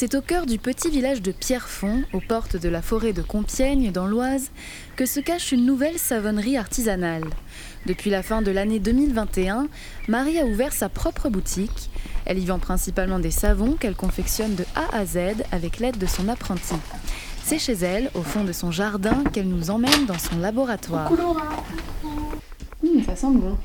[0.00, 3.90] C'est au cœur du petit village de Pierrefonds, aux portes de la forêt de Compiègne,
[3.90, 4.52] dans l'Oise,
[4.94, 7.24] que se cache une nouvelle savonnerie artisanale.
[7.84, 9.66] Depuis la fin de l'année 2021,
[10.06, 11.90] Marie a ouvert sa propre boutique.
[12.26, 16.06] Elle y vend principalement des savons qu'elle confectionne de A à Z avec l'aide de
[16.06, 16.76] son apprenti.
[17.42, 21.10] C'est chez elle, au fond de son jardin, qu'elle nous emmène dans son laboratoire.
[22.84, 23.58] Mmh, ça sent bon.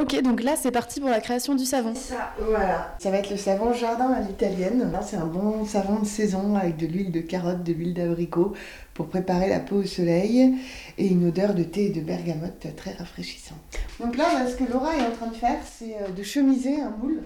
[0.00, 1.94] Ok, donc là c'est parti pour la création du savon.
[1.94, 2.96] Ça, voilà.
[2.98, 4.90] Ça va être le savon jardin à l'italienne.
[4.90, 8.54] Là, c'est un bon savon de saison avec de l'huile de carotte, de l'huile d'abricot
[8.94, 10.54] pour préparer la peau au soleil
[10.96, 13.58] et une odeur de thé et de bergamote très rafraîchissante.
[14.00, 16.90] Donc là, ce que Laura est en train de faire, c'est euh, de chemiser un
[16.90, 17.20] moule.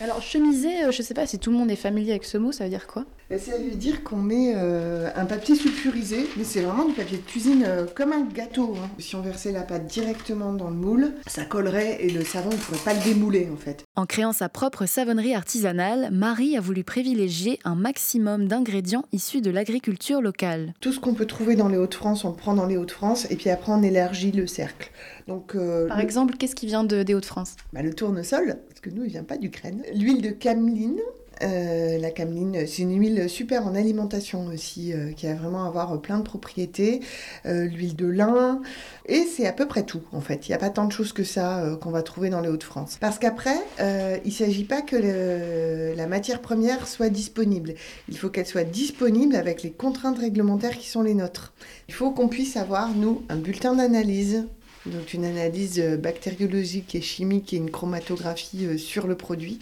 [0.00, 2.50] Alors chemiser, euh, je sais pas si tout le monde est familier avec ce mot,
[2.52, 3.04] ça veut dire quoi?
[3.38, 7.22] Ça veut dire qu'on met euh, un papier sulfurisé, mais c'est vraiment du papier de
[7.22, 8.74] cuisine comme un gâteau.
[8.76, 8.90] hein.
[8.98, 12.54] Si on versait la pâte directement dans le moule, ça collerait et le savon, on
[12.56, 13.84] ne pourrait pas le démouler en fait.
[13.96, 19.50] En créant sa propre savonnerie artisanale, Marie a voulu privilégier un maximum d'ingrédients issus de
[19.50, 20.74] l'agriculture locale.
[20.80, 23.36] Tout ce qu'on peut trouver dans les Hauts-de-France, on le prend dans les Hauts-de-France et
[23.36, 24.90] puis après on élargit le cercle.
[25.28, 27.54] Donc, euh, Par le- exemple, qu'est-ce qui vient de, des Hauts-de-France?
[27.72, 29.82] Bah, le tournesol, parce que nous, il vient pas d'Ukraine.
[29.94, 30.98] L'huile de cameline.
[31.42, 36.00] Euh, la cameline, c'est une huile super en alimentation aussi, euh, qui a vraiment avoir
[36.00, 37.00] plein de propriétés.
[37.46, 38.60] Euh, L'huile de lin,
[39.06, 40.48] et c'est à peu près tout en fait.
[40.48, 42.98] Il n'y a pas tant de choses que ça qu'on va trouver dans les Hauts-de-France.
[43.00, 47.74] Parce qu'après, il ne s'agit pas que la matière première soit disponible.
[48.08, 51.52] Il faut qu'elle soit disponible avec les contraintes réglementaires qui sont les nôtres.
[51.88, 54.44] Il faut qu'on puisse avoir, nous, un bulletin d'analyse
[54.86, 59.58] donc une analyse bactériologique et chimique et une chromatographie sur le produit,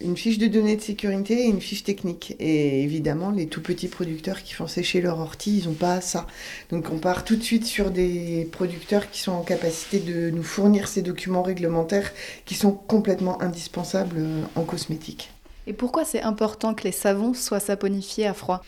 [0.00, 2.36] une fiche de données de sécurité et une fiche technique.
[2.38, 6.26] Et évidemment, les tout petits producteurs qui font sécher leur ortie, ils n'ont pas ça.
[6.70, 10.42] Donc on part tout de suite sur des producteurs qui sont en capacité de nous
[10.42, 12.12] fournir ces documents réglementaires
[12.44, 15.30] qui sont complètement indispensables euh, en cosmétique.
[15.66, 18.62] Et pourquoi c'est important que les savons soient saponifiés à froid?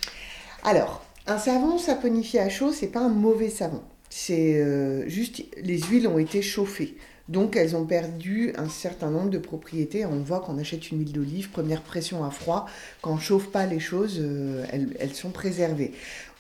[0.65, 3.81] Alors, un savon saponifié à chaud, c'est pas un mauvais savon.
[4.11, 6.97] C'est euh, juste les huiles ont été chauffées.
[7.29, 10.05] Donc elles ont perdu un certain nombre de propriétés.
[10.05, 12.67] On voit qu'on achète une huile d'olive, première pression à froid.
[13.03, 15.93] Quand on chauffe pas les choses, euh, elles, elles sont préservées.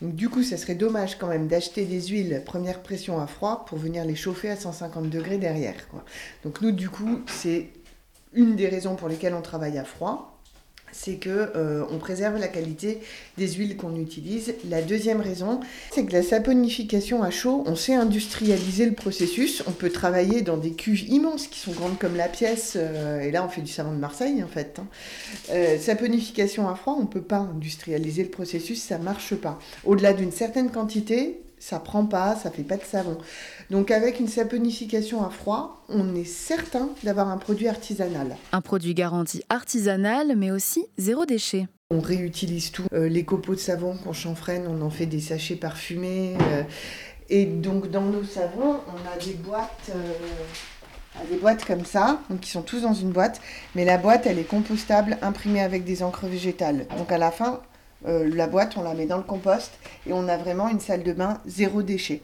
[0.03, 3.65] Donc du coup, ça serait dommage quand même d'acheter des huiles première pression à froid
[3.69, 5.89] pour venir les chauffer à 150 degrés derrière.
[5.89, 6.05] quoi.
[6.43, 7.69] Donc nous, du coup, c'est
[8.33, 10.40] une des raisons pour lesquelles on travaille à froid
[10.93, 13.01] c'est que euh, on préserve la qualité
[13.39, 14.55] des huiles qu'on utilise.
[14.69, 15.61] La deuxième raison,
[15.93, 19.63] c'est que la saponification à chaud, on sait industrialiser le processus.
[19.67, 22.75] On peut travailler dans des cuves immenses qui sont grandes comme la pièce.
[22.77, 24.79] euh, et là, on fait du savon de Marseille, en fait.
[24.79, 24.87] hein.
[25.51, 29.59] Euh, saponification à froid, on peut pas industrialiser le processus, ça marche pas.
[29.85, 33.19] Au-delà d'une certaine quantité, ça prend pas, ça fait pas de savon.
[33.71, 38.37] Donc avec une saponification à froid, on est certain d'avoir un produit artisanal.
[38.51, 41.69] Un produit garanti artisanal, mais aussi zéro déchet.
[41.91, 42.87] On réutilise tout.
[42.93, 46.37] Euh, les copeaux de savon qu'on chanfreine, on en fait des sachets parfumés.
[46.41, 46.63] euh,
[47.29, 52.41] et donc dans nos savons, on a des boîtes, euh, des boîtes comme ça, donc
[52.41, 53.41] qui sont tous dans une boîte.
[53.75, 56.87] Mais la boîte, elle est compostable, imprimée avec des encres végétales.
[56.97, 57.61] Donc à la fin,
[58.07, 59.73] euh, la boîte, on la met dans le compost
[60.07, 62.23] et on a vraiment une salle de bain zéro déchet.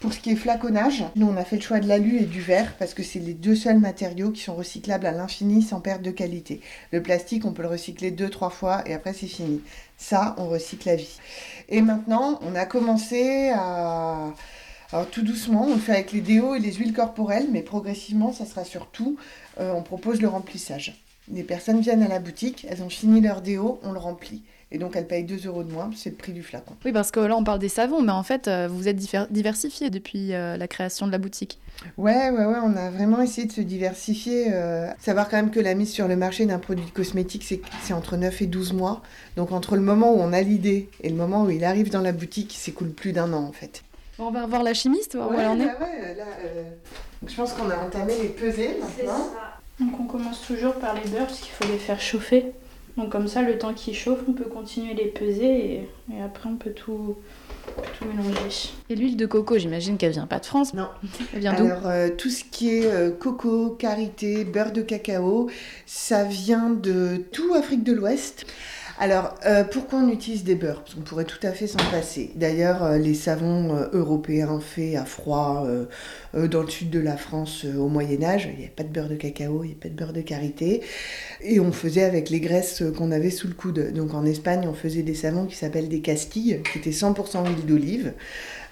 [0.00, 2.40] Pour ce qui est flaconnage, nous on a fait le choix de l'alu et du
[2.40, 6.02] verre parce que c'est les deux seuls matériaux qui sont recyclables à l'infini sans perte
[6.02, 6.60] de qualité.
[6.90, 9.60] Le plastique, on peut le recycler deux, trois fois et après c'est fini.
[9.96, 11.20] Ça, on recycle la vie.
[11.68, 14.32] Et maintenant, on a commencé à...
[14.92, 18.32] Alors tout doucement, on le fait avec les déos et les huiles corporelles, mais progressivement,
[18.32, 19.16] ça sera surtout,
[19.60, 21.00] euh, on propose le remplissage.
[21.32, 24.42] Les personnes viennent à la boutique, elles ont fini leur déo, on le remplit.
[24.74, 26.74] Et donc elles payent 2 euros de moins, c'est le prix du flacon.
[26.84, 28.96] Oui, parce que là on parle des savons, mais en fait euh, vous êtes
[29.30, 31.58] diversifié depuis euh, la création de la boutique.
[31.98, 34.46] Ouais, ouais, ouais, on a vraiment essayé de se diversifier.
[34.52, 38.16] euh, savoir quand même que la mise sur le marché d'un produit cosmétique, c'est entre
[38.16, 39.02] 9 et 12 mois.
[39.36, 42.00] Donc entre le moment où on a l'idée et le moment où il arrive dans
[42.00, 43.82] la boutique, il s'écoule plus d'un an en fait.
[44.18, 45.66] Bon, on va revoir la chimiste, voir où elle en est.
[45.66, 46.62] bah ouais, là, euh,
[47.20, 49.26] donc je pense qu'on a entamé les pesées maintenant.
[49.80, 52.52] Donc on commence toujours par les beurres parce qu'il faut les faire chauffer.
[52.96, 56.48] Donc comme ça, le temps qu'ils chauffent, on peut continuer les peser et, et après
[56.48, 57.16] on peut tout,
[57.98, 58.70] tout mélanger.
[58.90, 60.74] Et l'huile de coco, j'imagine qu'elle vient pas de France.
[60.74, 60.88] Non.
[61.32, 61.64] Elle vient d'où?
[61.64, 65.48] Alors, euh, tout ce qui est euh, coco, karité, beurre de cacao,
[65.86, 68.44] ça vient de tout Afrique de l'Ouest.
[68.98, 72.30] Alors, euh, pourquoi on utilise des beurres Parce qu'on pourrait tout à fait s'en passer.
[72.36, 75.66] D'ailleurs, euh, les savons euh, européens faits à froid
[76.34, 79.08] dans le sud de la France au Moyen Âge, il n'y avait pas de beurre
[79.08, 80.82] de cacao, il n'y avait pas de beurre de karité.
[81.42, 83.92] Et on faisait avec les graisses qu'on avait sous le coude.
[83.92, 87.66] Donc en Espagne, on faisait des savons qui s'appellent des castilles, qui étaient 100% huile
[87.66, 88.12] d'olive.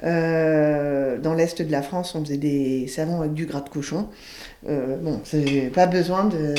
[0.02, 4.08] Euh, dans l'est de la France, on faisait des savons avec du gras de cochon.
[4.68, 6.54] Euh, bon, c'est pas besoin de.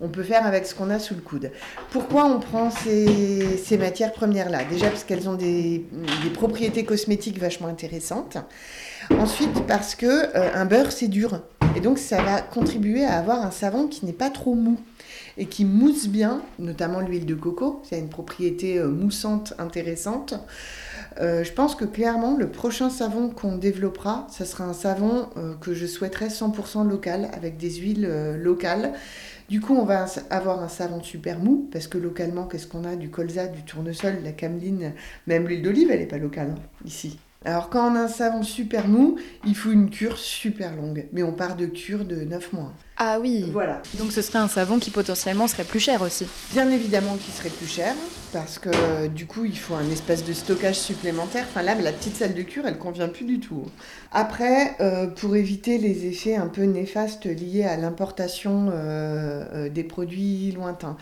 [0.00, 1.50] On peut faire avec ce qu'on a sous le coude.
[1.90, 4.64] Pourquoi on prend ces, matières premières-là?
[4.64, 5.84] Déjà parce qu'elles ont des,
[6.34, 8.38] propriétés cosmétiques vachement intéressantes.
[9.18, 11.40] Ensuite parce que euh, un beurre c'est dur
[11.74, 14.78] et donc ça va contribuer à avoir un savon qui n'est pas trop mou
[15.40, 17.82] et qui mousse bien, notamment l'huile de coco.
[17.88, 20.34] Ça a une propriété euh, moussante intéressante.
[21.20, 25.28] Euh, je pense que clairement, le prochain savon qu'on développera, ce sera un savon
[25.60, 28.08] que je souhaiterais 100% local, avec des huiles
[28.38, 28.92] locales.
[29.48, 32.94] Du coup, on va avoir un savon super mou, parce que localement, qu'est-ce qu'on a?
[32.94, 34.92] Du colza, du tournesol, la cameline,
[35.26, 37.18] même l'huile d'olive, elle n'est pas locale hein, ici.
[37.44, 39.16] Alors quand on a un savon super mou,
[39.46, 41.06] il faut une cure super longue.
[41.12, 42.72] Mais on part de cure de 9 mois.
[42.98, 43.80] Ah oui Voilà.
[43.98, 47.48] Donc ce serait un savon qui potentiellement serait plus cher aussi Bien évidemment qu'il serait
[47.48, 47.94] plus cher,
[48.34, 51.46] parce que du coup il faut un espace de stockage supplémentaire.
[51.48, 53.64] Enfin là, la petite salle de cure, elle convient plus du tout.
[54.12, 59.84] Après, euh, pour éviter les effets un peu néfastes liés à l'importation euh, euh, des
[59.84, 60.98] produits lointains,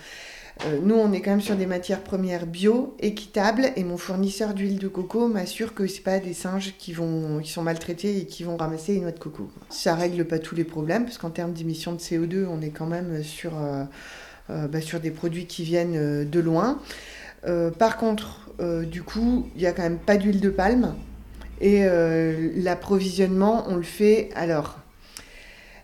[0.67, 4.55] euh, nous, on est quand même sur des matières premières bio, équitables, et mon fournisseur
[4.55, 8.57] d'huile de coco m'assure que ce pas des singes qui, sont maltraités et qui vont
[8.57, 9.49] ramasser les noix de coco.
[9.71, 12.87] Ça règle pas tous les problèmes, parce qu'en termes d'émissions de CO2, on est quand
[12.87, 13.85] même sur, euh,
[14.51, 16.81] euh, bah, sur des produits qui viennent de loin.
[17.79, 18.51] par contre,
[18.91, 20.95] du coup, il n'y a quand même pas d'huile de palme,
[21.61, 21.85] et
[22.57, 24.79] l'approvisionnement, on le fait alors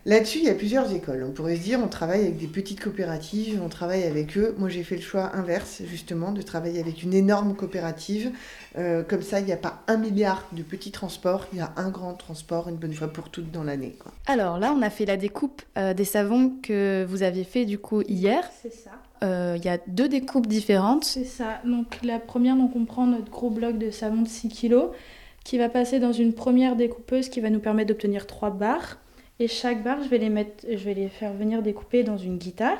[0.07, 1.25] Là-dessus, il y a plusieurs écoles.
[1.27, 4.53] On pourrait se dire, on travaille avec des petites coopératives, on travaille avec eux.
[4.59, 8.31] Moi, j'ai fait le choix inverse, justement, de travailler avec une énorme coopérative.
[8.77, 11.73] Euh, comme ça, il n'y a pas un milliard de petits transports, il y a
[11.75, 13.95] un grand transport une bonne fois pour toutes dans l'année.
[14.27, 17.79] Alors là, on a fait la découpe euh, des savons que vous aviez fait du
[17.79, 18.47] coup hier.
[18.61, 18.91] C'est ça.
[19.23, 21.05] Euh, il y a deux découpes différentes.
[21.05, 21.61] C'est ça.
[21.65, 24.89] Donc la première, donc on prend notre gros bloc de savon de 6 kg
[25.43, 28.99] qui va passer dans une première découpeuse qui va nous permettre d'obtenir 3 barres.
[29.39, 32.37] Et chaque barre, je vais les, mettre, je vais les faire venir découper dans une
[32.37, 32.77] guitare.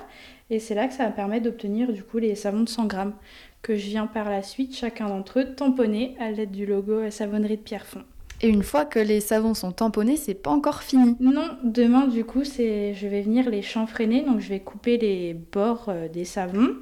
[0.49, 3.13] Et c'est là que ça va permettre d'obtenir du coup les savons de 100 grammes
[3.61, 7.57] que je viens par la suite, chacun d'entre eux, tamponner à l'aide du logo Savonnerie
[7.57, 8.03] de Pierrefonds.
[8.41, 11.15] Et une fois que les savons sont tamponnés, c'est pas encore fini.
[11.19, 15.33] Non, demain du coup, c'est je vais venir les chanfreiner, donc je vais couper les
[15.33, 16.75] bords euh, des savons.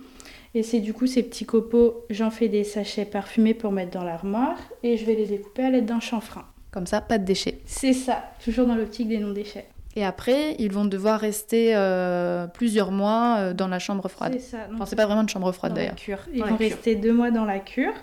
[0.56, 4.04] Et c'est du coup ces petits copeaux, j'en fais des sachets parfumés pour mettre dans
[4.04, 6.46] l'armoire et je vais les découper à l'aide d'un chanfrein.
[6.74, 7.60] Comme ça, pas de déchets.
[7.66, 9.68] C'est ça, toujours dans l'optique des non-déchets.
[9.96, 14.34] Et après, ils vont devoir rester euh, plusieurs mois euh, dans la chambre froide.
[14.34, 14.68] C'est ça.
[14.74, 15.96] Enfin, c'est pas vraiment une chambre froide d'ailleurs.
[16.34, 17.94] Ils vont rester deux mois dans la cure.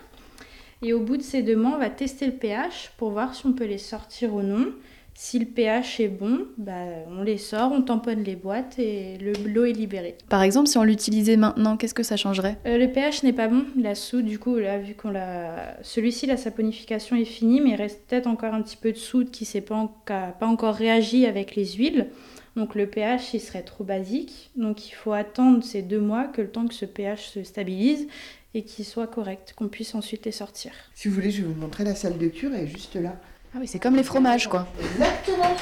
[0.81, 3.45] Et au bout de ces deux mois, on va tester le pH pour voir si
[3.45, 4.67] on peut les sortir ou non.
[5.13, 9.65] Si le pH est bon, bah, on les sort, on tamponne les boîtes et l'eau
[9.65, 10.15] est libérée.
[10.29, 12.57] Par exemple, si on l'utilisait maintenant, qu'est-ce que ça changerait?
[12.65, 13.65] Euh, Le pH n'est pas bon.
[13.77, 15.77] La soude, du coup, là, vu qu'on l'a.
[15.83, 19.29] Celui-ci, la saponification est finie, mais il reste peut-être encore un petit peu de soude
[19.29, 19.61] qui n'a
[20.05, 22.07] pas, pas encore réagi avec les huiles.
[22.55, 24.49] Donc le pH, il serait trop basique.
[24.55, 28.07] Donc il faut attendre ces deux mois que le temps que ce pH se stabilise
[28.53, 30.71] et qu'il soit correct, qu'on puisse ensuite les sortir.
[30.93, 33.15] Si vous voulez, je vais vous montrer la salle de cure, elle est juste là.
[33.53, 34.65] Ah oui, c'est comme les fromages, quoi.
[34.79, 35.55] Exactement.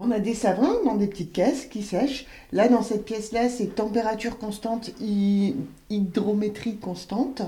[0.00, 2.26] On a des savons dans des petites caisses qui sèchent.
[2.52, 4.90] Là, dans cette pièce-là, c'est température constante,
[5.90, 7.42] hydrométrie constante.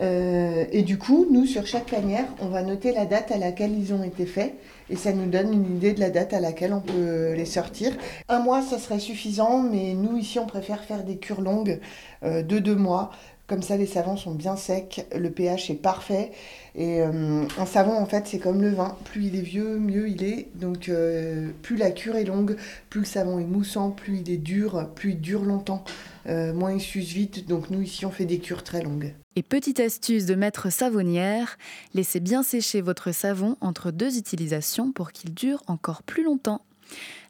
[0.00, 3.78] Euh, et du coup, nous, sur chaque lanière, on va noter la date à laquelle
[3.78, 4.54] ils ont été faits.
[4.88, 7.92] Et ça nous donne une idée de la date à laquelle on peut les sortir.
[8.28, 11.80] Un mois, ça serait suffisant, mais nous, ici, on préfère faire des cures longues
[12.24, 13.10] euh, de deux mois.
[13.46, 16.32] Comme ça, les savons sont bien secs, le pH est parfait.
[16.74, 18.96] Et euh, un savon, en fait, c'est comme le vin.
[19.04, 20.48] Plus il est vieux, mieux il est.
[20.56, 22.56] Donc, euh, plus la cure est longue,
[22.90, 25.84] plus le savon est moussant, plus il est dur, plus il dure longtemps,
[26.26, 27.46] euh, moins il s'use vite.
[27.46, 29.14] Donc, nous, ici, on fait des cures très longues.
[29.36, 31.56] Et petite astuce de maître savonnière,
[31.94, 36.62] laissez bien sécher votre savon entre deux utilisations pour qu'il dure encore plus longtemps.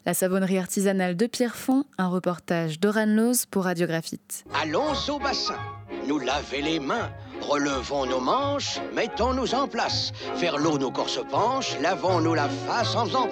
[0.07, 4.45] La savonnerie artisanale de Pierrefonds, un reportage d'Oran Loz pour Radiographite.
[4.53, 5.57] Allons au bassin,
[6.07, 7.11] nous laver les mains,
[7.41, 10.13] relevons nos manches, mettons-nous en place.
[10.37, 13.27] Vers l'eau, nos corps se penchent, lavons-nous la face en faisant.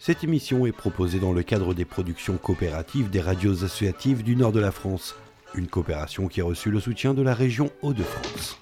[0.00, 4.50] Cette émission est proposée dans le cadre des productions coopératives des radios associatives du nord
[4.50, 5.14] de la France,
[5.54, 8.58] une coopération qui a reçu le soutien de la région Hauts-de-France.